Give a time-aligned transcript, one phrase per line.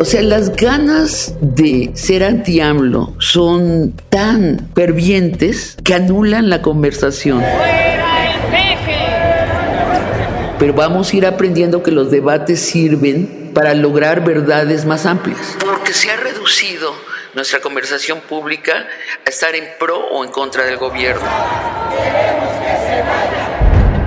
[0.00, 7.42] O sea, las ganas de ser anti-AMLO son tan fervientes que anulan la conversación.
[10.58, 15.56] Pero vamos a ir aprendiendo que los debates sirven para lograr verdades más amplias.
[15.60, 16.94] Porque se ha reducido
[17.34, 18.86] nuestra conversación pública
[19.26, 21.22] a estar en pro o en contra del gobierno.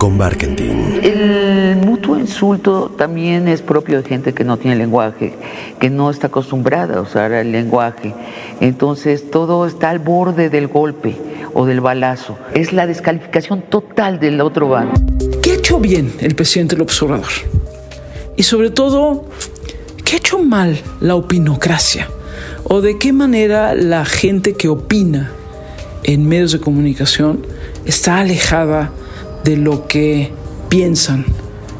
[0.00, 0.98] con Barkentin.
[1.02, 5.34] El mutuo insulto también es propio de gente que no tiene lenguaje,
[5.78, 8.14] que no está acostumbrada a usar el lenguaje.
[8.62, 11.16] Entonces todo está al borde del golpe
[11.52, 12.38] o del balazo.
[12.54, 14.94] Es la descalificación total del otro bando.
[15.42, 17.32] ¿Qué ha hecho bien el presidente López Obrador?
[18.38, 19.26] Y sobre todo,
[20.02, 22.08] ¿qué ha hecho mal la opinocracia?
[22.64, 25.30] ¿O de qué manera la gente que opina
[26.04, 27.44] en medios de comunicación
[27.84, 28.92] está alejada
[29.44, 30.30] de lo que
[30.68, 31.24] piensan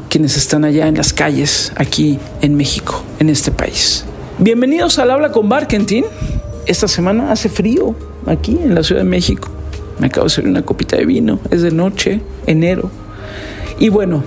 [0.09, 4.05] quienes están allá en las calles aquí en México, en este país?
[4.39, 6.05] Bienvenidos al Habla con Barkentin.
[6.65, 7.95] Esta semana hace frío
[8.25, 9.49] aquí en la Ciudad de México.
[9.99, 11.39] Me acabo de servir una copita de vino.
[11.49, 12.89] Es de noche, enero.
[13.79, 14.23] Y bueno,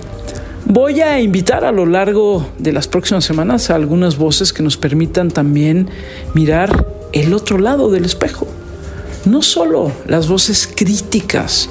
[0.66, 4.76] voy a invitar a lo largo de las próximas semanas a algunas voces que nos
[4.76, 5.90] permitan también
[6.32, 8.46] mirar el otro lado del espejo.
[9.24, 11.68] No solo las voces críticas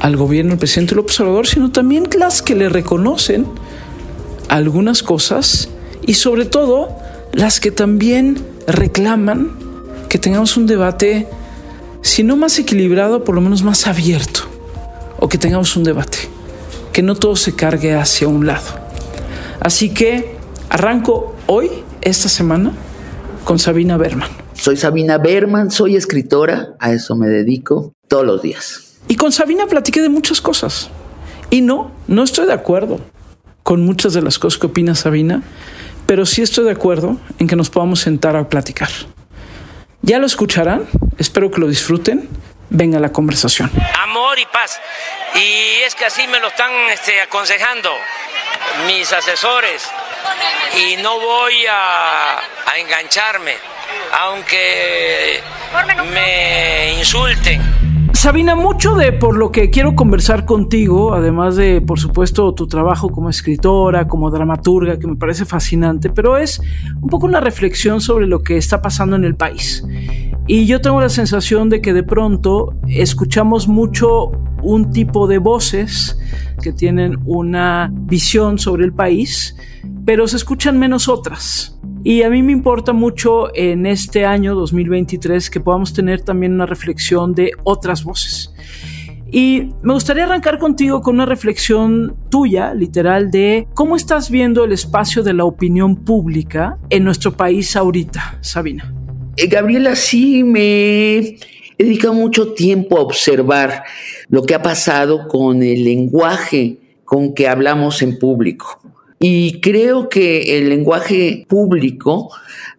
[0.00, 3.46] al gobierno del presidente López Obrador, sino también las que le reconocen
[4.48, 5.68] algunas cosas
[6.06, 6.96] y sobre todo
[7.32, 9.52] las que también reclaman
[10.08, 11.28] que tengamos un debate,
[12.02, 14.40] si no más equilibrado, por lo menos más abierto,
[15.18, 16.18] o que tengamos un debate
[16.92, 18.66] que no todo se cargue hacia un lado.
[19.60, 20.36] Así que
[20.68, 22.72] arranco hoy, esta semana,
[23.44, 24.28] con Sabina Berman.
[24.54, 28.87] Soy Sabina Berman, soy escritora, a eso me dedico todos los días.
[29.08, 30.90] Y con Sabina platiqué de muchas cosas.
[31.50, 33.00] Y no, no estoy de acuerdo
[33.62, 35.42] con muchas de las cosas que opina Sabina,
[36.06, 38.90] pero sí estoy de acuerdo en que nos podamos sentar a platicar.
[40.02, 40.86] Ya lo escucharán,
[41.18, 42.28] espero que lo disfruten.
[42.70, 43.70] Venga la conversación.
[44.02, 44.78] Amor y paz.
[45.34, 47.90] Y es que así me lo están este, aconsejando
[48.86, 49.82] mis asesores.
[50.76, 53.54] Y no voy a, a engancharme,
[54.12, 55.40] aunque
[56.12, 57.87] me insulten.
[58.18, 63.10] Sabina, mucho de por lo que quiero conversar contigo, además de, por supuesto, tu trabajo
[63.10, 66.60] como escritora, como dramaturga, que me parece fascinante, pero es
[67.00, 69.84] un poco una reflexión sobre lo que está pasando en el país.
[70.48, 74.32] Y yo tengo la sensación de que de pronto escuchamos mucho
[74.64, 76.18] un tipo de voces
[76.60, 79.56] que tienen una visión sobre el país,
[80.04, 81.78] pero se escuchan menos otras.
[82.04, 86.66] Y a mí me importa mucho en este año 2023 que podamos tener también una
[86.66, 88.54] reflexión de otras voces.
[89.30, 94.72] Y me gustaría arrancar contigo con una reflexión tuya, literal, de cómo estás viendo el
[94.72, 98.94] espacio de la opinión pública en nuestro país ahorita, Sabina.
[99.36, 101.38] Eh, Gabriela, sí me he
[101.78, 103.84] dedicado mucho tiempo a observar
[104.28, 108.80] lo que ha pasado con el lenguaje con que hablamos en público.
[109.20, 112.30] Y creo que el lenguaje público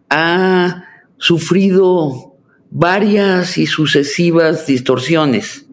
[0.09, 0.85] ha
[1.17, 2.35] sufrido
[2.69, 5.65] varias y sucesivas distorsiones.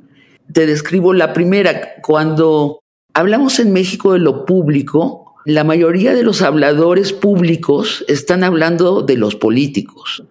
[0.53, 2.01] Te describo la primera.
[2.03, 2.81] Cuando
[3.15, 9.17] hablamos en México de lo público, la mayoría de los habladores públicos están hablando de
[9.17, 10.25] los políticos,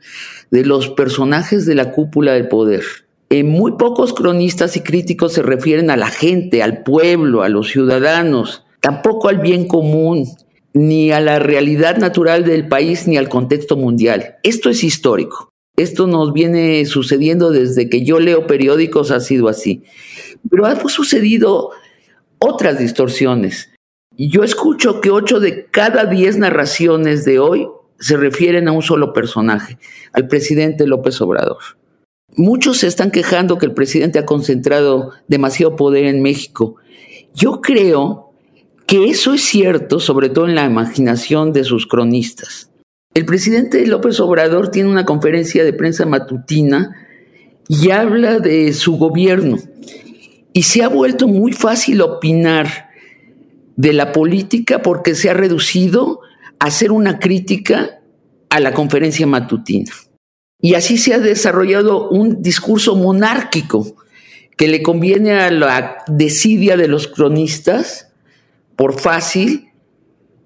[0.52, 2.84] de los personajes de la cúpula del poder.
[3.30, 7.70] Eh, muy pocos cronistas y críticos se refieren a la gente, al pueblo, a los
[7.70, 10.28] ciudadanos, tampoco al bien común,
[10.76, 14.36] ni a la realidad natural del país, ni al contexto mundial.
[14.44, 15.50] Esto es histórico.
[15.76, 19.82] Esto nos viene sucediendo desde que yo leo periódicos, ha sido así.
[20.52, 21.72] Pero ha sucedido
[22.38, 23.72] otras distorsiones.
[24.16, 27.68] Yo escucho que ocho de cada diez narraciones de hoy
[28.00, 29.80] se refieren a un solo personaje,
[30.14, 31.58] al presidente López Obrador.
[32.36, 36.76] Muchos se están quejando que el presidente ha concentrado demasiado poder en México.
[37.34, 38.25] Yo creo
[38.86, 42.70] que eso es cierto, sobre todo en la imaginación de sus cronistas.
[43.14, 46.96] El presidente López Obrador tiene una conferencia de prensa matutina
[47.68, 49.58] y habla de su gobierno.
[50.54, 52.90] Y se ha vuelto muy fácil opinar
[53.76, 56.22] de la política porque se ha reducido
[56.60, 58.00] a hacer una crítica
[58.50, 59.92] a la conferencia matutina.
[60.62, 63.96] Y así se ha desarrollado un discurso monárquico
[64.58, 68.14] que le conviene a la desidia de los cronistas
[68.76, 69.70] por fácil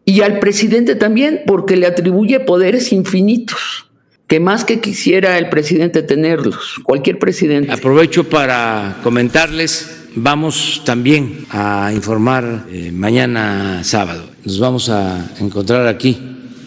[0.05, 3.91] y al presidente también porque le atribuye poderes infinitos,
[4.27, 7.71] que más que quisiera el presidente tenerlos, cualquier presidente.
[7.71, 16.17] Aprovecho para comentarles, vamos también a informar eh, mañana sábado, nos vamos a encontrar aquí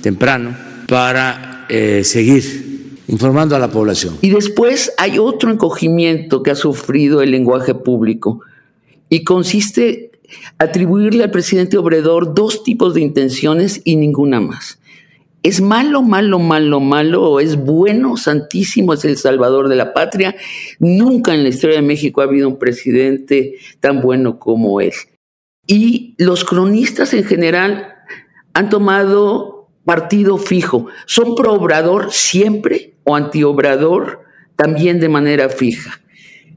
[0.02, 0.56] temprano
[0.86, 4.18] para eh, seguir informando a la población.
[4.20, 8.40] Y después hay otro encogimiento que ha sufrido el lenguaje público
[9.08, 10.11] y consiste
[10.58, 14.78] atribuirle al presidente Obrador dos tipos de intenciones y ninguna más.
[15.42, 20.36] ¿Es malo, malo, malo, malo es bueno, santísimo, es el salvador de la patria?
[20.78, 24.92] Nunca en la historia de México ha habido un presidente tan bueno como él.
[25.66, 27.94] Y los cronistas en general
[28.54, 30.86] han tomado partido fijo.
[31.06, 34.20] ¿Son pro Obrador siempre o anti Obrador
[34.54, 36.00] también de manera fija?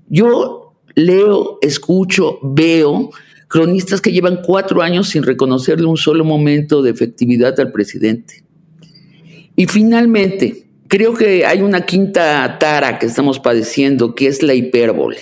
[0.07, 3.09] Yo leo, escucho, veo
[3.55, 8.43] cronistas que llevan cuatro años sin reconocerle un solo momento de efectividad al presidente.
[9.55, 15.19] Y finalmente, creo que hay una quinta tara que estamos padeciendo, que es la hipérbole.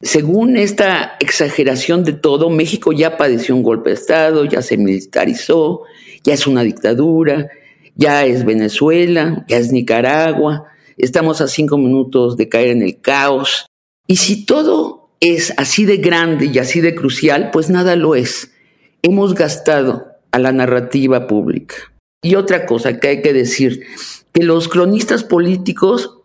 [0.00, 5.82] Según esta exageración de todo, México ya padeció un golpe de Estado, ya se militarizó,
[6.22, 7.48] ya es una dictadura,
[7.96, 10.66] ya es Venezuela, ya es Nicaragua,
[10.96, 13.66] estamos a cinco minutos de caer en el caos.
[14.06, 18.52] Y si todo es así de grande y así de crucial, pues nada lo es.
[19.00, 21.76] Hemos gastado a la narrativa pública.
[22.22, 23.86] Y otra cosa que hay que decir,
[24.32, 26.18] que los cronistas políticos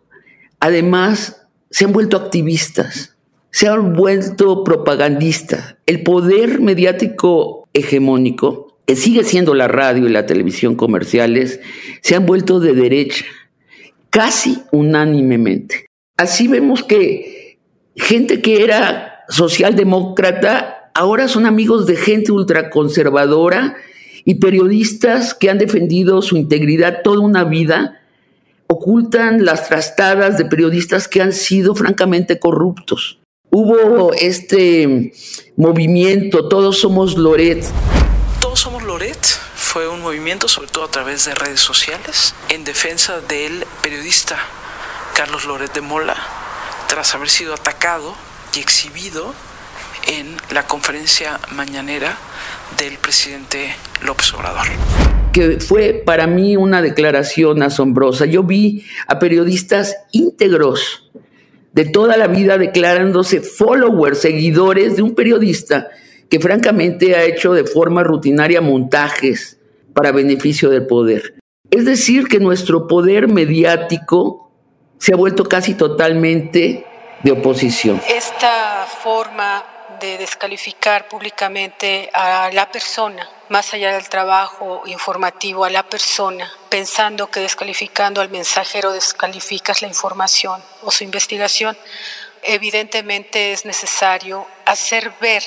[0.60, 3.16] además se han vuelto activistas,
[3.50, 5.76] se han vuelto propagandistas.
[5.86, 11.60] El poder mediático hegemónico, que sigue siendo la radio y la televisión comerciales,
[12.02, 13.24] se han vuelto de derecha,
[14.10, 15.86] casi unánimemente.
[16.18, 17.49] Así vemos que
[17.96, 23.76] gente que era socialdemócrata, ahora son amigos de gente ultraconservadora
[24.24, 28.00] y periodistas que han defendido su integridad toda una vida,
[28.66, 33.18] ocultan las trastadas de periodistas que han sido francamente corruptos.
[33.50, 35.12] Hubo este
[35.56, 37.64] movimiento, Todos Somos Loret.
[38.40, 39.18] Todos Somos Loret
[39.56, 44.36] fue un movimiento, sobre todo a través de redes sociales, en defensa del periodista
[45.16, 46.16] Carlos Loret de Mola,
[46.90, 48.14] tras haber sido atacado
[48.56, 49.32] y exhibido
[50.08, 52.18] en la conferencia mañanera
[52.78, 54.66] del presidente López Obrador.
[55.32, 58.26] Que fue para mí una declaración asombrosa.
[58.26, 61.08] Yo vi a periodistas íntegros
[61.72, 65.90] de toda la vida declarándose followers, seguidores de un periodista
[66.28, 69.60] que francamente ha hecho de forma rutinaria montajes
[69.94, 71.34] para beneficio del poder.
[71.70, 74.49] Es decir, que nuestro poder mediático
[75.00, 76.86] se ha vuelto casi totalmente
[77.22, 78.00] de oposición.
[78.06, 79.64] Esta forma
[79.98, 87.30] de descalificar públicamente a la persona, más allá del trabajo informativo, a la persona, pensando
[87.30, 91.76] que descalificando al mensajero descalificas la información o su investigación,
[92.42, 95.42] evidentemente es necesario hacer ver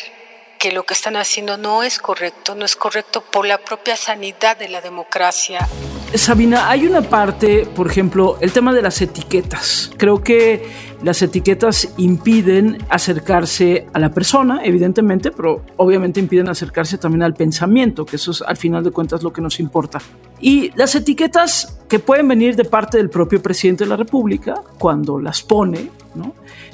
[0.57, 4.57] que lo que están haciendo no es correcto, no es correcto por la propia sanidad
[4.57, 5.67] de la democracia.
[6.15, 9.91] Sabina, hay una parte, por ejemplo, el tema de las etiquetas.
[9.97, 10.63] Creo que
[11.01, 18.05] las etiquetas impiden acercarse a la persona, evidentemente, pero obviamente impiden acercarse también al pensamiento,
[18.05, 19.99] que eso es al final de cuentas lo que nos importa.
[20.39, 25.19] Y las etiquetas que pueden venir de parte del propio presidente de la República, cuando
[25.19, 25.89] las pone,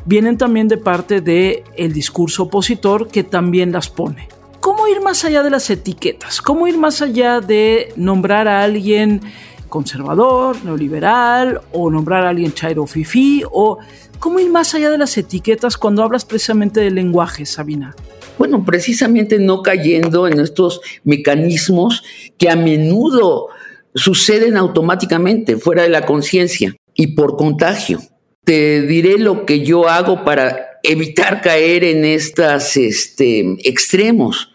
[0.06, 4.28] vienen también de parte del el discurso opositor, que también las pone.
[4.60, 6.42] ¿Cómo ir más allá de las etiquetas?
[6.42, 9.22] ¿Cómo ir más allá de nombrar a alguien
[9.70, 13.78] conservador, neoliberal, o nombrar a alguien chairo fifi, o
[14.20, 17.96] cómo ir más allá de las etiquetas cuando hablas precisamente del lenguaje, Sabina?
[18.38, 22.04] Bueno, precisamente no cayendo en estos mecanismos
[22.38, 23.48] que a menudo
[23.96, 28.00] suceden automáticamente, fuera de la conciencia y por contagio.
[28.44, 34.54] Te diré lo que yo hago para evitar caer en estos este, extremos.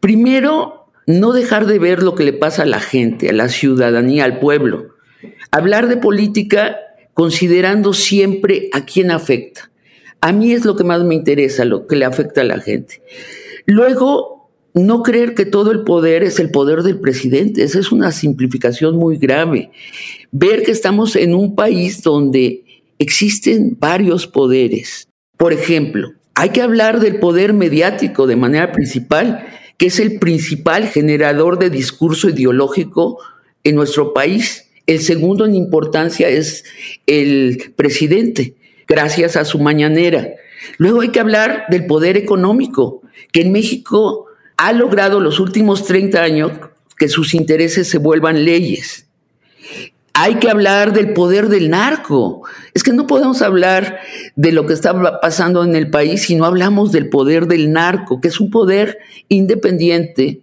[0.00, 4.24] Primero, no dejar de ver lo que le pasa a la gente, a la ciudadanía,
[4.24, 4.94] al pueblo.
[5.50, 6.76] Hablar de política
[7.14, 9.70] considerando siempre a quién afecta.
[10.20, 13.02] A mí es lo que más me interesa, lo que le afecta a la gente.
[13.66, 17.62] Luego, no creer que todo el poder es el poder del presidente.
[17.62, 19.70] Esa es una simplificación muy grave.
[20.30, 22.64] Ver que estamos en un país donde
[22.98, 25.07] existen varios poderes
[25.38, 30.86] por ejemplo, hay que hablar del poder mediático de manera principal, que es el principal
[30.86, 33.18] generador de discurso ideológico
[33.64, 34.68] en nuestro país.
[34.86, 36.64] El segundo en importancia es
[37.06, 38.54] el presidente,
[38.86, 40.28] gracias a su mañanera.
[40.76, 43.02] Luego hay que hablar del poder económico,
[43.32, 44.26] que en México
[44.56, 46.52] ha logrado los últimos 30 años
[46.96, 49.07] que sus intereses se vuelvan leyes.
[50.20, 52.42] Hay que hablar del poder del narco.
[52.74, 54.00] Es que no podemos hablar
[54.34, 58.20] de lo que está pasando en el país si no hablamos del poder del narco,
[58.20, 58.98] que es un poder
[59.28, 60.40] independiente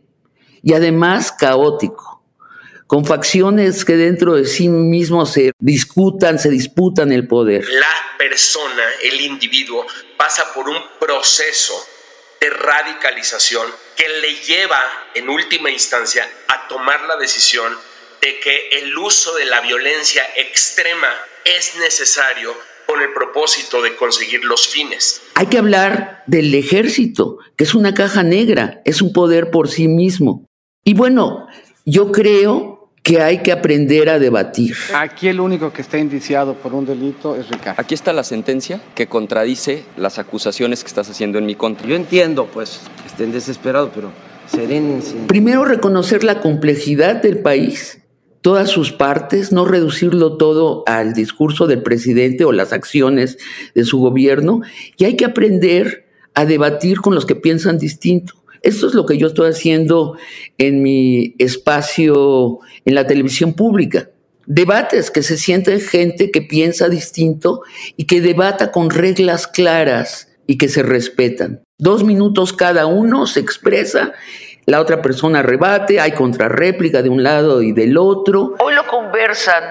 [0.63, 2.24] y además caótico,
[2.88, 7.67] con facciones que dentro de sí mismos se discutan, se disputan el poder.
[7.67, 11.74] La persona, el individuo, pasa por un proceso
[12.39, 13.67] de radicalización
[13.98, 14.79] que le lleva
[15.13, 17.74] en última instancia a tomar la decisión
[18.22, 21.10] de que el uso de la violencia extrema
[21.43, 22.53] es necesario
[22.86, 25.22] con el propósito de conseguir los fines.
[25.36, 29.88] Hay que hablar del ejército, que es una caja negra, es un poder por sí
[29.88, 30.45] mismo.
[30.84, 31.48] Y bueno,
[31.86, 34.75] yo creo que hay que aprender a debatir.
[34.95, 37.79] Aquí el único que está indiciado por un delito es Ricardo.
[37.79, 41.88] Aquí está la sentencia que contradice las acusaciones que estás haciendo en mi contra.
[41.88, 44.12] Yo entiendo, pues, que estén desesperados, pero
[44.48, 45.15] serénense.
[45.27, 48.00] Primero, reconocer la complejidad del país,
[48.45, 53.39] todas sus partes, no reducirlo todo al discurso del presidente o las acciones
[53.73, 54.61] de su gobierno,
[54.97, 58.35] y hay que aprender a debatir con los que piensan distinto.
[58.61, 60.15] Esto es lo que yo estoy haciendo
[60.59, 64.11] en mi espacio en la televisión pública.
[64.45, 67.63] Debates, que se siente gente que piensa distinto
[67.97, 71.63] y que debata con reglas claras y que se respetan.
[71.79, 74.13] Dos minutos cada uno se expresa,
[74.65, 78.55] la otra persona rebate, hay contrarréplica de un lado y del otro.
[78.60, 79.63] Hoy lo conversan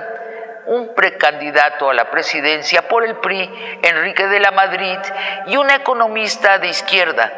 [0.66, 3.50] un precandidato a la presidencia por el PRI,
[3.82, 4.98] Enrique de la Madrid,
[5.48, 7.32] y un economista de izquierda,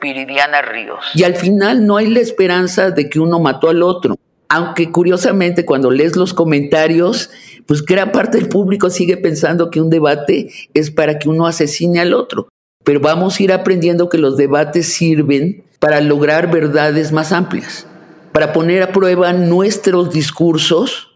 [0.00, 1.12] Piridiana Ríos.
[1.14, 4.16] Y al final no hay la esperanza de que uno mató al otro.
[4.48, 7.30] Aunque curiosamente cuando lees los comentarios,
[7.66, 12.00] pues gran parte del público sigue pensando que un debate es para que uno asesine
[12.00, 12.48] al otro.
[12.84, 17.88] Pero vamos a ir aprendiendo que los debates sirven para lograr verdades más amplias,
[18.30, 21.10] para poner a prueba nuestros discursos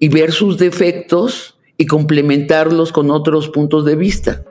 [0.00, 4.42] y ver sus defectos y complementarlos con otros puntos de vista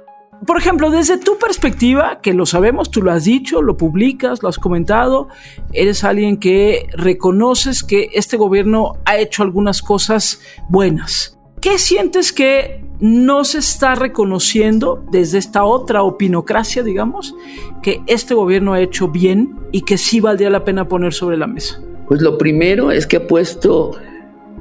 [0.46, 4.50] por ejemplo, desde tu perspectiva, que lo sabemos, tú lo has dicho, lo publicas, lo
[4.50, 5.28] has comentado,
[5.72, 11.38] eres alguien que reconoces que este gobierno ha hecho algunas cosas buenas.
[11.62, 17.36] ¿Qué sientes que no se está reconociendo desde esta otra opinocracia, digamos,
[17.84, 21.46] que este gobierno ha hecho bien y que sí valdría la pena poner sobre la
[21.46, 21.80] mesa?
[22.08, 23.92] Pues lo primero es que ha puesto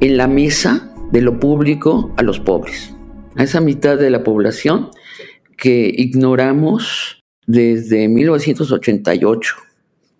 [0.01, 2.95] en la mesa de lo público a los pobres,
[3.35, 4.91] a esa mitad de la población
[5.57, 9.57] que ignoramos desde 1988,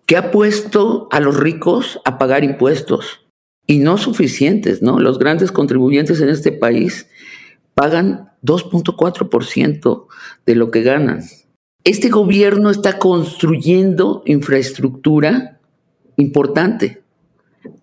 [0.07, 3.21] que ha puesto a los ricos a pagar impuestos
[3.71, 4.99] y no suficientes, ¿no?
[4.99, 7.07] Los grandes contribuyentes en este país
[7.73, 10.07] pagan 2.4%
[10.45, 11.23] de lo que ganan.
[11.85, 15.61] Este gobierno está construyendo infraestructura
[16.17, 17.01] importante.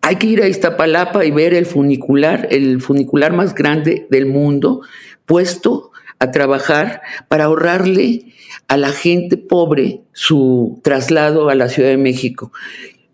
[0.03, 4.83] Hay que ir a Iztapalapa y ver el funicular, el funicular más grande del mundo,
[5.25, 8.35] puesto a trabajar para ahorrarle
[8.67, 12.53] a la gente pobre su traslado a la Ciudad de México.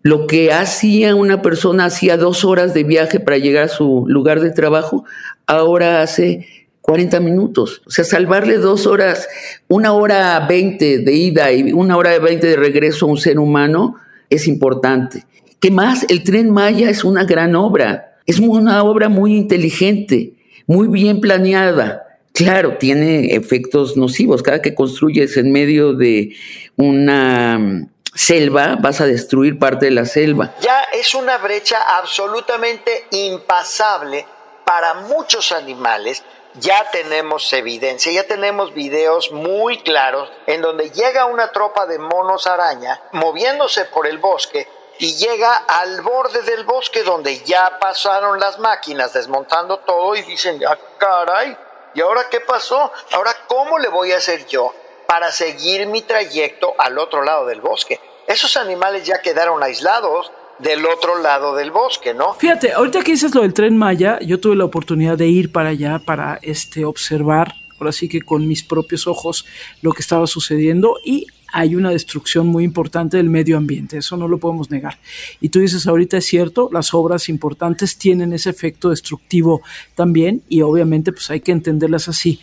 [0.05, 4.39] Lo que hacía una persona hacía dos horas de viaje para llegar a su lugar
[4.39, 5.03] de trabajo,
[5.47, 6.45] ahora hace
[6.81, 7.81] 40 minutos.
[7.87, 9.27] O sea, salvarle dos horas,
[9.67, 13.95] una hora 20 de ida y una hora 20 de regreso a un ser humano
[14.29, 15.23] es importante.
[15.59, 16.05] ¿Qué más?
[16.07, 18.19] El tren Maya es una gran obra.
[18.27, 20.33] Es una obra muy inteligente,
[20.67, 22.03] muy bien planeada.
[22.31, 24.43] Claro, tiene efectos nocivos.
[24.43, 26.35] Cada que construyes en medio de
[26.75, 30.55] una selva, vas a destruir parte de la selva.
[30.61, 34.25] Ya es una brecha absolutamente impasable
[34.63, 36.23] para muchos animales.
[36.55, 42.47] Ya tenemos evidencia, ya tenemos videos muy claros en donde llega una tropa de monos
[42.47, 44.65] araña moviéndose por el bosque
[44.97, 50.61] y llega al borde del bosque donde ya pasaron las máquinas desmontando todo y dicen,
[50.65, 51.57] ah, caray,
[51.95, 52.91] ¿Y ahora qué pasó?
[53.13, 54.73] Ahora, ¿cómo le voy a hacer yo
[55.07, 57.99] para seguir mi trayecto al otro lado del bosque?
[58.27, 62.33] Esos animales ya quedaron aislados del otro lado del bosque, ¿no?
[62.33, 65.69] Fíjate, ahorita que dices lo del tren Maya, yo tuve la oportunidad de ir para
[65.69, 69.45] allá para este observar, ahora sí que con mis propios ojos
[69.81, 74.27] lo que estaba sucediendo y hay una destrucción muy importante del medio ambiente, eso no
[74.27, 74.99] lo podemos negar.
[75.39, 79.61] Y tú dices, ahorita es cierto, las obras importantes tienen ese efecto destructivo
[79.95, 82.41] también y obviamente pues hay que entenderlas así.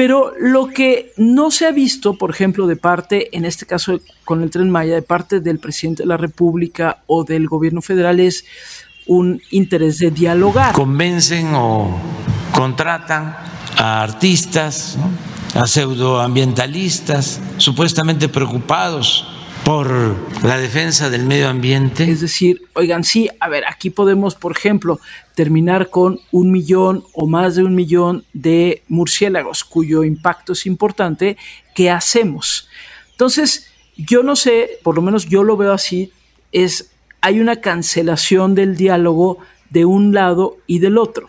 [0.00, 4.42] Pero lo que no se ha visto, por ejemplo, de parte, en este caso con
[4.42, 8.46] el tren Maya, de parte del presidente de la República o del gobierno federal es
[9.06, 10.72] un interés de dialogar.
[10.72, 11.94] Convencen o
[12.54, 13.36] contratan
[13.76, 14.96] a artistas,
[15.54, 19.26] a pseudoambientalistas supuestamente preocupados
[19.64, 22.10] por la defensa del medio ambiente.
[22.10, 25.00] Es decir, oigan, sí, a ver, aquí podemos, por ejemplo,
[25.34, 31.36] terminar con un millón o más de un millón de murciélagos cuyo impacto es importante.
[31.74, 32.68] ¿Qué hacemos?
[33.12, 36.12] Entonces, yo no sé, por lo menos yo lo veo así,
[36.52, 36.90] es
[37.20, 39.38] hay una cancelación del diálogo
[39.68, 41.28] de un lado y del otro.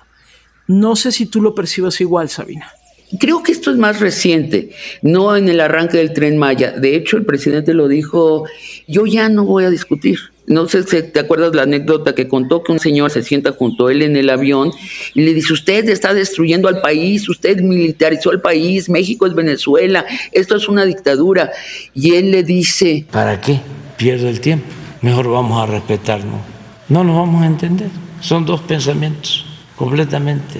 [0.67, 2.71] No sé si tú lo percibas igual, Sabina.
[3.19, 6.71] Creo que esto es más reciente, no en el arranque del tren Maya.
[6.71, 8.45] De hecho, el presidente lo dijo,
[8.87, 10.19] yo ya no voy a discutir.
[10.47, 13.87] No sé si te acuerdas la anécdota que contó que un señor se sienta junto
[13.87, 14.71] a él en el avión
[15.13, 20.05] y le dice, usted está destruyendo al país, usted militarizó al país, México es Venezuela,
[20.31, 21.51] esto es una dictadura.
[21.93, 23.59] Y él le dice, ¿para qué
[23.97, 24.65] pierdo el tiempo?
[25.01, 26.41] Mejor vamos a respetarnos.
[26.89, 27.89] No nos vamos a entender.
[28.19, 30.59] Son dos pensamientos completamente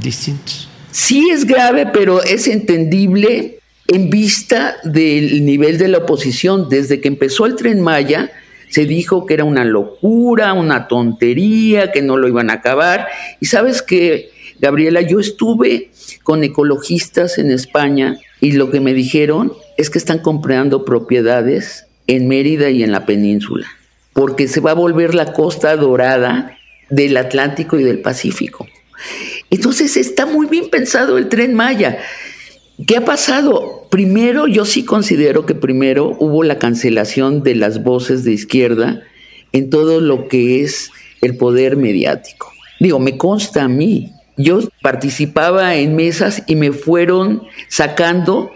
[0.00, 0.68] distintos.
[0.94, 3.58] Sí es grave, pero es entendible
[3.88, 6.68] en vista del nivel de la oposición.
[6.68, 8.30] Desde que empezó el tren Maya,
[8.70, 13.08] se dijo que era una locura, una tontería, que no lo iban a acabar.
[13.40, 15.90] Y sabes que, Gabriela, yo estuve
[16.22, 22.28] con ecologistas en España y lo que me dijeron es que están comprando propiedades en
[22.28, 23.66] Mérida y en la península,
[24.12, 26.56] porque se va a volver la costa dorada
[26.88, 28.68] del Atlántico y del Pacífico.
[29.50, 31.98] Entonces está muy bien pensado el tren Maya.
[32.86, 33.86] ¿Qué ha pasado?
[33.90, 39.02] Primero, yo sí considero que primero hubo la cancelación de las voces de izquierda
[39.52, 42.50] en todo lo que es el poder mediático.
[42.80, 44.12] Digo, me consta a mí.
[44.36, 48.50] Yo participaba en mesas y me fueron sacando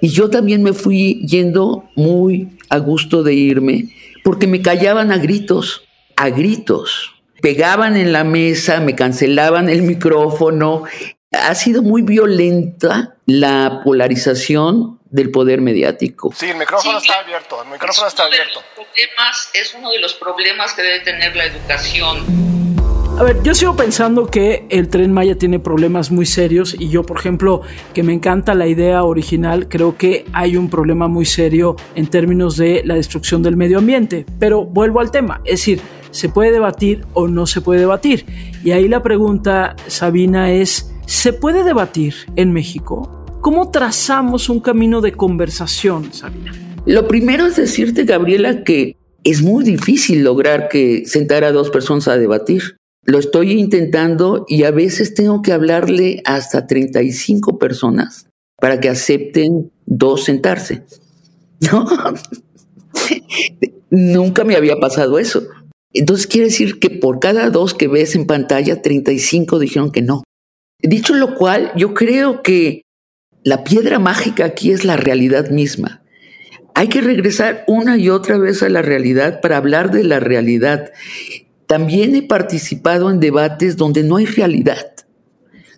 [0.00, 3.90] y yo también me fui yendo muy a gusto de irme
[4.24, 5.82] porque me callaban a gritos,
[6.16, 10.84] a gritos pegaban en la mesa, me cancelaban el micrófono.
[11.32, 16.32] Ha sido muy violenta la polarización del poder mediático.
[16.34, 18.62] Sí, el micrófono está abierto, el micrófono está abierto.
[19.54, 22.50] es uno de los problemas que debe tener la educación.
[23.18, 27.02] A ver, yo sigo pensando que el tren Maya tiene problemas muy serios y yo,
[27.02, 27.60] por ejemplo,
[27.92, 32.56] que me encanta la idea original, creo que hay un problema muy serio en términos
[32.56, 34.24] de la destrucción del medio ambiente.
[34.38, 38.26] Pero vuelvo al tema, es decir, ¿Se puede debatir o no se puede debatir?
[38.64, 43.24] Y ahí la pregunta, Sabina, es, ¿se puede debatir en México?
[43.40, 46.52] ¿Cómo trazamos un camino de conversación, Sabina?
[46.86, 52.08] Lo primero es decirte, Gabriela, que es muy difícil lograr que sentar a dos personas
[52.08, 52.76] a debatir.
[53.04, 58.26] Lo estoy intentando y a veces tengo que hablarle hasta 35 personas
[58.60, 60.84] para que acepten dos sentarse.
[61.70, 61.84] No,
[63.90, 65.42] nunca me había pasado eso.
[65.92, 70.22] Entonces quiere decir que por cada dos que ves en pantalla, 35 dijeron que no.
[70.82, 72.82] Dicho lo cual, yo creo que
[73.42, 76.02] la piedra mágica aquí es la realidad misma.
[76.74, 80.92] Hay que regresar una y otra vez a la realidad para hablar de la realidad.
[81.66, 84.94] También he participado en debates donde no hay realidad,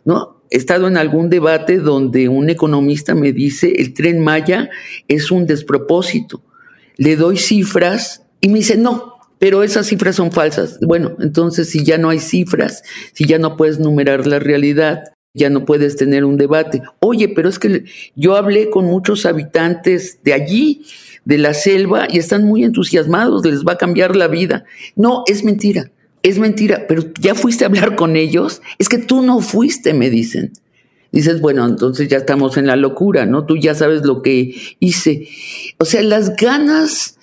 [0.05, 0.43] ¿no?
[0.51, 4.69] He estado en algún debate donde un economista me dice el tren Maya
[5.09, 6.43] es un despropósito.
[6.97, 9.12] Le doy cifras y me dice, no,
[9.43, 10.79] pero esas cifras son falsas.
[10.81, 15.03] Bueno, entonces si ya no hay cifras, si ya no puedes numerar la realidad,
[15.35, 16.81] ya no puedes tener un debate.
[17.01, 20.87] Oye, pero es que yo hablé con muchos habitantes de allí,
[21.25, 24.65] de la selva, y están muy entusiasmados, les va a cambiar la vida.
[24.95, 25.91] No, es mentira,
[26.23, 30.09] es mentira, pero ya fuiste a hablar con ellos, es que tú no fuiste, me
[30.09, 30.53] dicen.
[31.11, 33.45] Dices, bueno, entonces ya estamos en la locura, ¿no?
[33.45, 35.27] Tú ya sabes lo que hice.
[35.79, 37.19] O sea, las ganas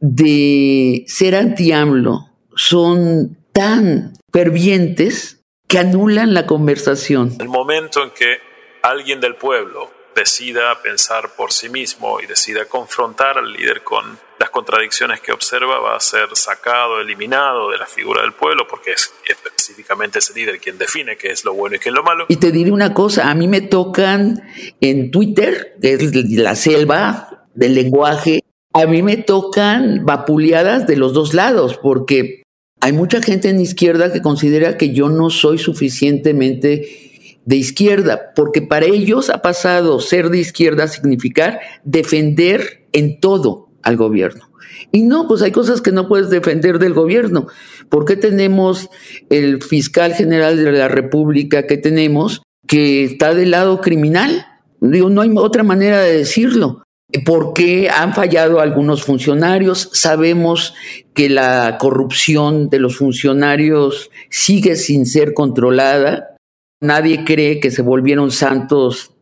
[0.00, 7.36] de ser anti-AMLO son tan fervientes que anulan la conversación.
[7.38, 8.38] El momento en que
[8.82, 14.50] alguien del pueblo decida pensar por sí mismo y decida confrontar al líder con las
[14.50, 19.12] contradicciones que observa, va a ser sacado, eliminado de la figura del pueblo, porque es
[19.28, 22.26] específicamente ese líder quien define qué es lo bueno y qué es lo malo.
[22.28, 24.42] Y te diré una cosa, a mí me tocan
[24.80, 31.12] en Twitter, que es la selva del lenguaje, a mí me tocan vapuleadas de los
[31.12, 32.42] dos lados, porque
[32.80, 37.08] hay mucha gente en izquierda que considera que yo no soy suficientemente
[37.44, 43.68] de izquierda, porque para ellos ha pasado ser de izquierda a significar defender en todo
[43.82, 44.48] al gobierno.
[44.92, 47.46] Y no, pues hay cosas que no puedes defender del gobierno.
[47.88, 48.88] ¿Por qué tenemos
[49.28, 54.46] el fiscal general de la República que tenemos que está del lado criminal?
[54.80, 56.84] Digo, no hay otra manera de decirlo.
[57.24, 59.88] ¿Por qué han fallado algunos funcionarios?
[59.94, 60.74] Sabemos
[61.14, 66.36] que la corrupción de los funcionarios sigue sin ser controlada.
[66.80, 69.14] Nadie cree que se volvieron santos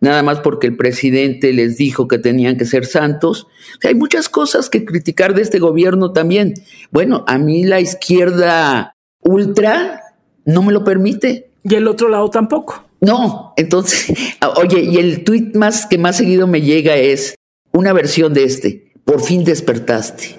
[0.00, 3.46] nada más porque el presidente les dijo que tenían que ser santos.
[3.84, 6.54] hay muchas cosas que criticar de este gobierno también.
[6.90, 10.02] Bueno, a mí la izquierda ultra
[10.44, 11.52] no me lo permite.
[11.62, 12.89] Y el otro lado tampoco.
[13.00, 14.12] No, entonces,
[14.56, 17.34] oye, y el tuit más que más seguido me llega es
[17.72, 18.92] una versión de este.
[19.04, 20.36] Por fin despertaste.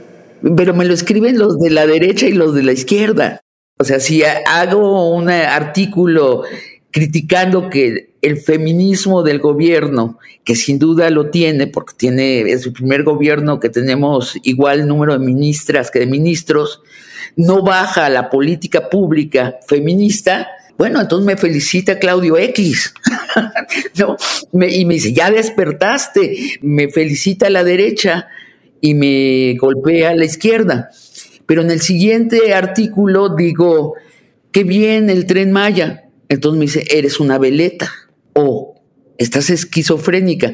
[0.55, 3.41] Pero me lo escriben los de la derecha y los de la izquierda.
[3.77, 6.43] O sea, si hago un artículo
[6.91, 12.73] criticando que el feminismo del gobierno, que sin duda lo tiene, porque tiene, es el
[12.73, 16.81] primer gobierno que tenemos igual número de ministras que de ministros,
[17.35, 20.47] no baja la política pública feminista,
[20.81, 22.95] bueno, entonces me felicita Claudio X.
[23.99, 24.17] ¿no?
[24.67, 28.29] y me dice, ya despertaste, me felicita a la derecha
[28.81, 30.89] y me golpea a la izquierda.
[31.45, 33.93] Pero en el siguiente artículo digo,
[34.51, 36.05] qué bien el tren Maya.
[36.29, 37.91] Entonces me dice, eres una veleta
[38.33, 38.73] o
[39.19, 40.53] estás esquizofrénica,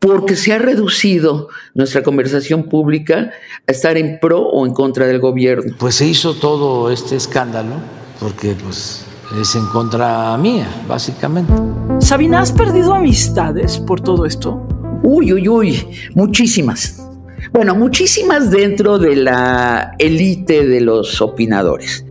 [0.00, 3.30] porque se ha reducido nuestra conversación pública
[3.64, 5.76] a estar en pro o en contra del gobierno.
[5.78, 7.76] Pues se hizo todo este escándalo,
[8.18, 9.04] porque pues
[9.36, 11.52] es en contra mía, básicamente.
[11.98, 14.66] Sabina, ¿has perdido amistades por todo esto?
[15.02, 17.04] Uy, uy, uy, muchísimas.
[17.52, 22.04] Bueno, muchísimas dentro de la élite de los opinadores.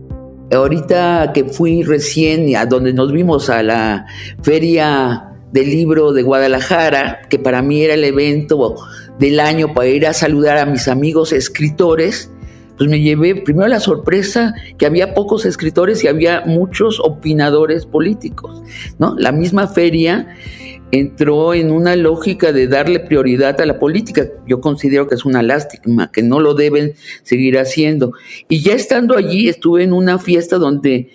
[0.52, 4.06] Ahorita que fui recién a donde nos vimos a la
[4.42, 8.76] feria del libro de Guadalajara, que para mí era el evento
[9.18, 12.30] del año para ir a saludar a mis amigos escritores,
[12.78, 18.62] pues me llevé primero la sorpresa que había pocos escritores y había muchos opinadores políticos,
[18.98, 19.16] ¿no?
[19.18, 20.28] La misma feria
[20.90, 24.26] entró en una lógica de darle prioridad a la política.
[24.46, 28.12] Yo considero que es una lástima, que no lo deben seguir haciendo.
[28.48, 31.10] Y ya estando allí, estuve en una fiesta donde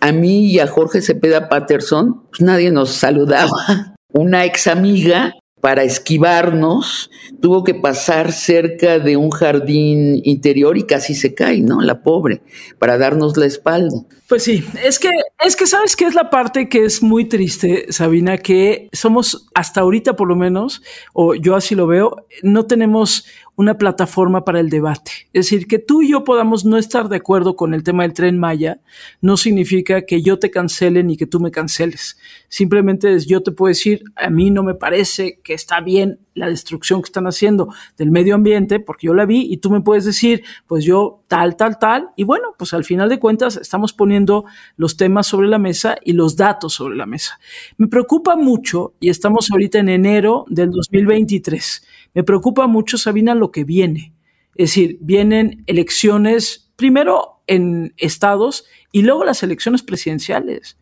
[0.00, 3.94] a mí y a Jorge Cepeda Patterson, pues nadie nos saludaba.
[4.14, 7.08] Una ex amiga para esquivarnos,
[7.40, 11.80] tuvo que pasar cerca de un jardín interior y casi se cae, ¿no?
[11.80, 12.42] La pobre,
[12.80, 13.94] para darnos la espalda.
[14.28, 17.86] Pues sí, es que, es que sabes que es la parte que es muy triste,
[17.92, 23.24] Sabina, que somos hasta ahorita por lo menos, o yo así lo veo, no tenemos
[23.62, 25.12] una plataforma para el debate.
[25.32, 28.12] Es decir, que tú y yo podamos no estar de acuerdo con el tema del
[28.12, 28.80] tren Maya
[29.20, 32.18] no significa que yo te cancele ni que tú me canceles.
[32.48, 36.48] Simplemente es, yo te puedo decir, a mí no me parece que está bien la
[36.48, 40.04] destrucción que están haciendo del medio ambiente, porque yo la vi y tú me puedes
[40.04, 42.10] decir, pues yo tal, tal, tal.
[42.16, 44.44] Y bueno, pues al final de cuentas estamos poniendo
[44.76, 47.38] los temas sobre la mesa y los datos sobre la mesa.
[47.76, 51.82] Me preocupa mucho, y estamos ahorita en enero del 2023
[52.14, 54.12] me preocupa mucho, Sabina, lo que viene.
[54.54, 60.76] Es decir, vienen elecciones primero en estados y luego las elecciones presidenciales.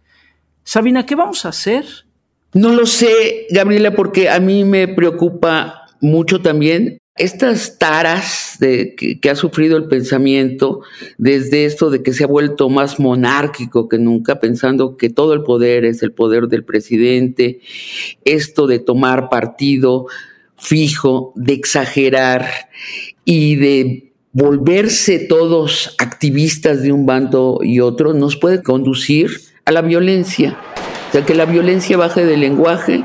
[0.64, 1.85] Sabina, ¿qué vamos a hacer?
[2.53, 9.21] No lo sé, Gabriela, porque a mí me preocupa mucho también estas taras de, que,
[9.21, 10.81] que, ha sufrido el pensamiento
[11.19, 15.43] desde esto de que se ha vuelto más monárquico que nunca, pensando que todo el
[15.43, 17.61] poder es el poder del presidente,
[18.25, 20.07] esto de tomar partido
[20.61, 22.46] fijo, de exagerar
[23.25, 29.31] y de volverse todos activistas de un bando y otro, nos puede conducir
[29.64, 30.57] a la violencia.
[31.09, 33.05] O sea, que la violencia baje del lenguaje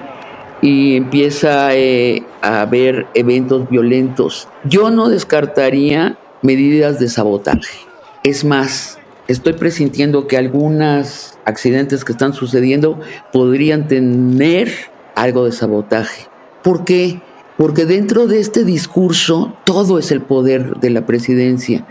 [0.61, 4.47] y empieza eh, a haber eventos violentos.
[4.63, 7.79] Yo no descartaría medidas de sabotaje.
[8.23, 12.99] Es más, estoy presintiendo que algunos accidentes que están sucediendo
[13.31, 14.71] podrían tener
[15.15, 16.27] algo de sabotaje.
[16.63, 17.21] ¿Por qué?
[17.57, 21.85] Porque dentro de este discurso todo es el poder de la presidencia.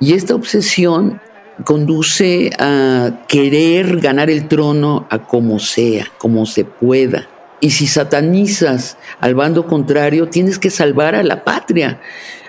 [0.00, 1.20] Y esta obsesión
[1.64, 7.28] conduce a querer ganar el trono a como sea, como se pueda.
[7.60, 12.00] Y si satanizas al bando contrario, tienes que salvar a la patria,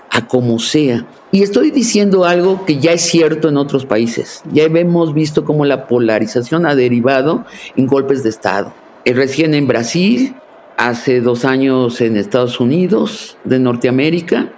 [0.10, 1.06] a como sea.
[1.32, 4.42] Y estoy diciendo algo que ya es cierto en otros países.
[4.52, 8.74] Ya hemos visto cómo la polarización ha derivado en golpes de Estado.
[9.06, 10.36] Recién en Brasil,
[10.78, 14.52] hace dos años en Estados Unidos de Norteamérica.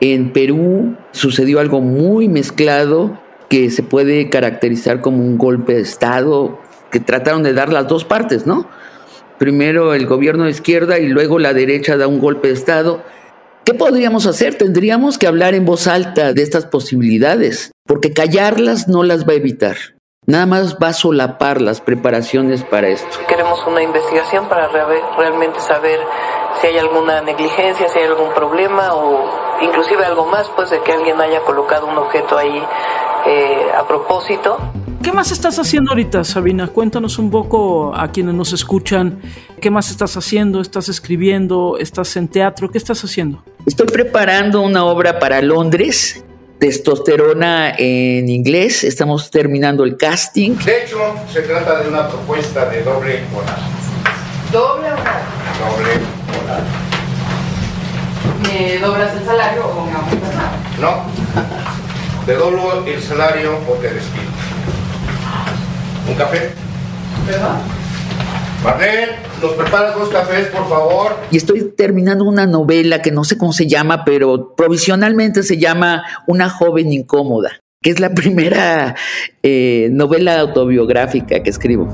[0.00, 6.58] En Perú sucedió algo muy mezclado que se puede caracterizar como un golpe de Estado
[6.90, 8.68] que trataron de dar las dos partes, ¿no?
[9.38, 13.02] Primero el gobierno de izquierda y luego la derecha da un golpe de Estado.
[13.64, 14.56] ¿Qué podríamos hacer?
[14.56, 19.36] Tendríamos que hablar en voz alta de estas posibilidades, porque callarlas no las va a
[19.36, 19.76] evitar.
[20.30, 23.18] Nada más va a solapar las preparaciones para esto.
[23.26, 25.98] Queremos una investigación para realmente saber
[26.60, 29.28] si hay alguna negligencia, si hay algún problema o
[29.60, 32.62] inclusive algo más, pues de que alguien haya colocado un objeto ahí
[33.26, 34.56] eh, a propósito.
[35.02, 36.68] ¿Qué más estás haciendo ahorita, Sabina?
[36.68, 39.20] Cuéntanos un poco a quienes nos escuchan.
[39.60, 40.60] ¿Qué más estás haciendo?
[40.60, 41.76] ¿Estás escribiendo?
[41.76, 42.70] ¿Estás en teatro?
[42.70, 43.42] ¿Qué estás haciendo?
[43.66, 46.24] Estoy preparando una obra para Londres,
[46.60, 48.84] testosterona en inglés.
[48.84, 50.56] Estamos terminando el casting.
[50.58, 50.98] De hecho,
[51.32, 53.60] se trata de una propuesta de doble moral.
[54.52, 55.22] ¿Doble o nada?
[55.58, 55.92] Doble
[56.28, 56.64] moral.
[58.42, 60.52] ¿Me doblas el salario o me aumentas nada?
[60.80, 61.04] No.
[62.26, 64.30] Te doblo el salario o te despido.
[66.08, 66.52] ¿Un café?
[67.26, 67.79] ¿Perdón?
[68.62, 71.16] Marlene, ¿nos preparas dos cafés, por favor?
[71.30, 76.04] Y estoy terminando una novela que no sé cómo se llama, pero provisionalmente se llama
[76.26, 78.96] Una joven incómoda, que es la primera
[79.42, 81.88] eh, novela autobiográfica que escribo.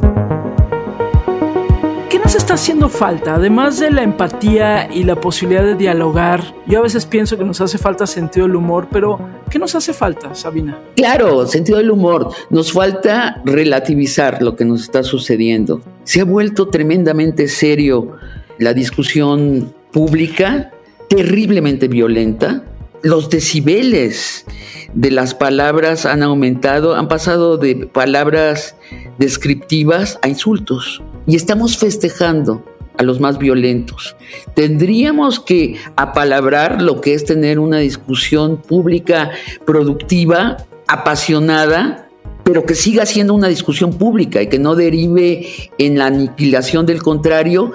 [2.36, 3.36] ¿Qué nos está haciendo falta?
[3.36, 7.62] Además de la empatía y la posibilidad de dialogar, yo a veces pienso que nos
[7.62, 9.18] hace falta sentido del humor, pero
[9.48, 10.78] ¿qué nos hace falta, Sabina?
[10.96, 12.28] Claro, sentido del humor.
[12.50, 15.80] Nos falta relativizar lo que nos está sucediendo.
[16.04, 18.18] Se ha vuelto tremendamente serio
[18.58, 20.72] la discusión pública,
[21.08, 22.64] terriblemente violenta.
[23.06, 24.46] Los decibeles
[24.92, 28.74] de las palabras han aumentado, han pasado de palabras
[29.16, 32.64] descriptivas a insultos y estamos festejando
[32.98, 34.16] a los más violentos.
[34.54, 39.30] Tendríamos que apalabrar lo que es tener una discusión pública
[39.64, 40.56] productiva,
[40.88, 42.08] apasionada,
[42.42, 45.46] pero que siga siendo una discusión pública y que no derive
[45.78, 47.72] en la aniquilación del contrario.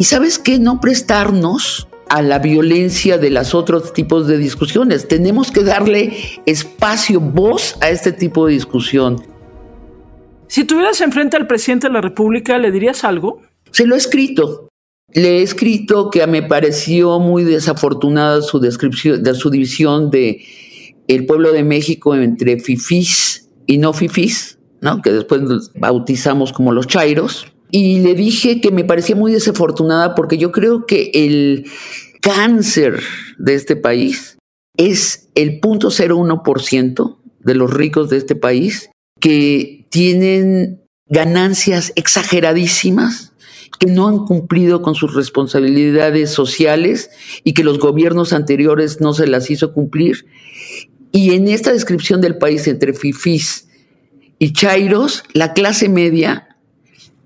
[0.00, 5.08] Y sabes qué, no prestarnos a la violencia de los otros tipos de discusiones.
[5.08, 6.12] Tenemos que darle
[6.44, 9.24] espacio, voz a este tipo de discusión.
[10.46, 13.40] Si tuvieras enfrente al presidente de la República, ¿le dirías algo?
[13.70, 14.68] Se lo he escrito.
[15.14, 20.44] Le he escrito que me pareció muy desafortunada su descripción de su división de
[21.08, 25.00] el pueblo de México entre fifís y no fifís, ¿no?
[25.00, 27.46] que después nos bautizamos como los chairos.
[27.74, 31.66] Y le dije que me parecía muy desafortunada porque yo creo que el
[32.20, 33.00] cáncer
[33.38, 34.36] de este país
[34.76, 43.32] es el 0.01% de los ricos de este país que tienen ganancias exageradísimas,
[43.78, 47.10] que no han cumplido con sus responsabilidades sociales
[47.42, 50.26] y que los gobiernos anteriores no se las hizo cumplir.
[51.10, 53.68] Y en esta descripción del país entre fifís
[54.38, 56.51] y chairos, la clase media,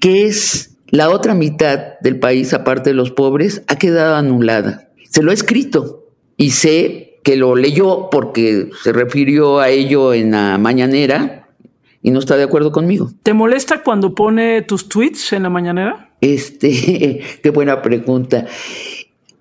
[0.07, 4.89] que es la otra mitad del país, aparte de los pobres, ha quedado anulada.
[5.11, 6.05] Se lo he escrito
[6.37, 11.49] y sé que lo leyó porque se refirió a ello en la mañanera
[12.03, 13.11] y no está de acuerdo conmigo.
[13.25, 16.15] ¿Te molesta cuando pone tus tweets en la mañanera?
[16.21, 18.47] Este, qué buena pregunta.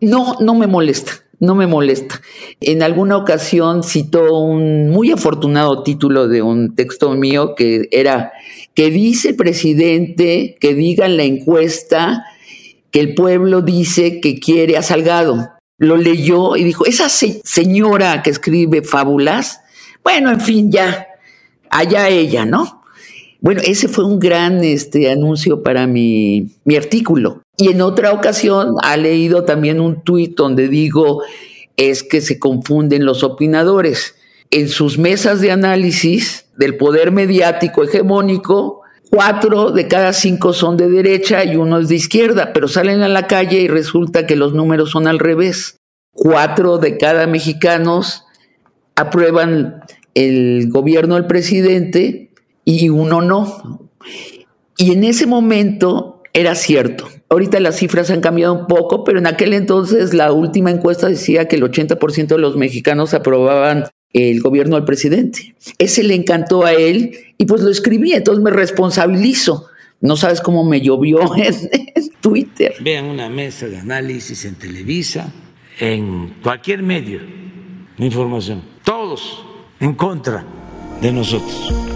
[0.01, 2.21] No, no me molesta, no me molesta.
[2.62, 8.32] En alguna ocasión citó un muy afortunado título de un texto mío que era
[8.74, 12.26] que dice el presidente que diga en la encuesta
[12.91, 15.52] que el pueblo dice que quiere a Salgado.
[15.78, 19.60] Lo leyó y dijo, esa señora que escribe fábulas,
[20.02, 21.08] bueno, en fin, ya,
[21.69, 22.85] allá ella, ¿no?
[23.41, 27.41] Bueno, ese fue un gran este, anuncio para mi, mi artículo.
[27.58, 31.21] Y en otra ocasión ha leído también un tuit donde digo,
[31.78, 34.15] es que se confunden los opinadores.
[34.52, 40.89] En sus mesas de análisis del poder mediático hegemónico, cuatro de cada cinco son de
[40.89, 44.54] derecha y uno es de izquierda, pero salen a la calle y resulta que los
[44.54, 45.78] números son al revés.
[46.12, 48.24] Cuatro de cada mexicanos
[48.95, 49.82] aprueban
[50.13, 52.25] el gobierno del presidente
[52.65, 53.89] y uno no.
[54.78, 57.08] Y en ese momento era cierto.
[57.30, 61.47] Ahorita las cifras han cambiado un poco, pero en aquel entonces la última encuesta decía
[61.47, 65.56] que el 80% de los mexicanos aprobaban el gobierno del presidente.
[65.78, 69.67] Ese le encantó a él y pues lo escribí, entonces me responsabilizo.
[70.01, 71.56] No sabes cómo me llovió en,
[72.21, 72.73] Twitter.
[72.82, 75.32] Vean una mesa de análisis en Televisa,
[75.80, 77.19] en cualquier medio
[77.97, 78.62] de información.
[78.84, 79.45] Todos
[79.80, 80.45] en contra
[81.01, 81.94] de nosotros.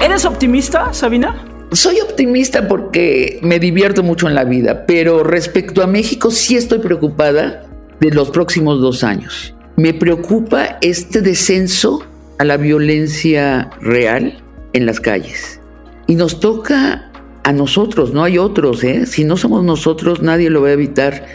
[0.00, 1.44] ¿Eres optimista, Sabina?
[1.72, 6.78] Soy optimista porque me divierto mucho en la vida, pero respecto a México sí estoy
[6.78, 7.64] preocupada
[8.00, 9.54] de los próximos dos años.
[9.76, 12.02] Me preocupa este descenso
[12.38, 15.60] a la violencia real en las calles.
[16.06, 17.10] Y nos toca
[17.44, 19.04] a nosotros, no hay otros, ¿eh?
[19.04, 21.26] Si no somos nosotros, nadie lo va a evitar.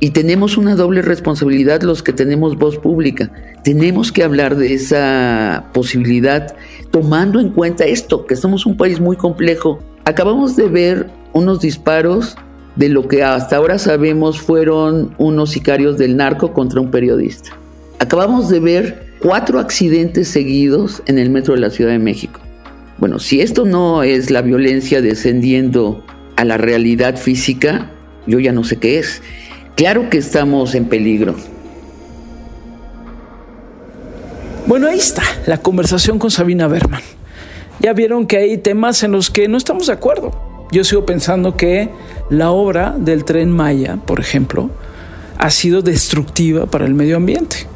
[0.00, 3.32] Y tenemos una doble responsabilidad los que tenemos voz pública.
[3.64, 6.54] Tenemos que hablar de esa posibilidad
[6.92, 9.80] tomando en cuenta esto, que somos un país muy complejo.
[10.04, 12.36] Acabamos de ver unos disparos
[12.76, 17.50] de lo que hasta ahora sabemos fueron unos sicarios del narco contra un periodista.
[17.98, 22.40] Acabamos de ver cuatro accidentes seguidos en el metro de la Ciudad de México.
[22.98, 26.04] Bueno, si esto no es la violencia descendiendo
[26.36, 27.90] a la realidad física,
[28.28, 29.22] yo ya no sé qué es.
[29.78, 31.36] Claro que estamos en peligro.
[34.66, 37.00] Bueno, ahí está la conversación con Sabina Berman.
[37.78, 40.66] Ya vieron que hay temas en los que no estamos de acuerdo.
[40.72, 41.90] Yo sigo pensando que
[42.28, 44.68] la obra del tren Maya, por ejemplo,
[45.38, 47.68] ha sido destructiva para el medio ambiente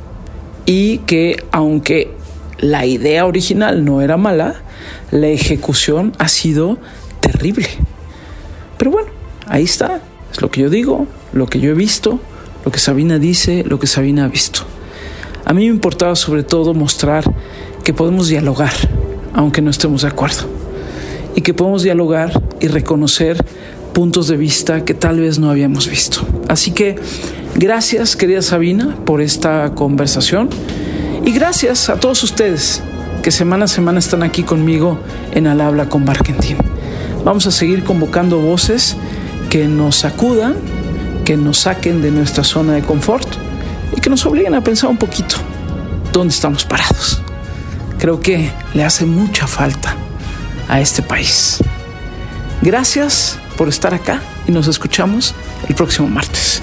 [0.67, 2.11] y que aunque
[2.59, 4.57] la idea original no era mala,
[5.13, 6.79] la ejecución ha sido
[7.21, 7.69] terrible.
[8.77, 9.09] Pero bueno,
[9.47, 10.01] ahí está,
[10.33, 12.19] es lo que yo digo, lo que yo he visto,
[12.65, 14.63] lo que Sabina dice, lo que Sabina ha visto.
[15.45, 17.25] A mí me importaba sobre todo mostrar
[17.85, 18.73] que podemos dialogar,
[19.35, 20.45] aunque no estemos de acuerdo,
[21.35, 23.37] y que podemos dialogar y reconocer
[23.93, 26.21] puntos de vista que tal vez no habíamos visto.
[26.49, 26.97] Así que
[27.57, 30.49] gracias, querida Sabina, por esta conversación
[31.25, 32.83] y gracias a todos ustedes
[33.23, 34.99] que semana a semana están aquí conmigo
[35.33, 36.57] en Al Habla con Barkentin.
[37.25, 38.97] Vamos a seguir convocando voces
[39.53, 40.57] que nos sacudan,
[41.27, 43.29] que nos saquen de nuestra zona de confort
[43.95, 45.37] y que nos obliguen a pensar un poquito
[46.11, 47.21] dónde estamos parados.
[47.99, 49.95] Creo que le hace mucha falta
[50.69, 51.59] a este país.
[52.63, 55.35] Gracias por estar acá y nos escuchamos
[55.69, 56.63] el próximo martes.